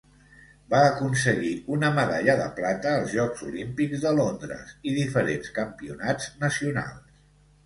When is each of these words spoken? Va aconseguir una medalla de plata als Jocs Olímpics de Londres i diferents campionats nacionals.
Va 0.73 0.77
aconseguir 0.85 1.51
una 1.75 1.91
medalla 1.97 2.35
de 2.39 2.47
plata 2.61 2.93
als 3.01 3.13
Jocs 3.17 3.43
Olímpics 3.49 4.07
de 4.07 4.15
Londres 4.21 4.73
i 4.89 4.95
diferents 4.97 5.53
campionats 5.61 6.33
nacionals. 6.47 7.23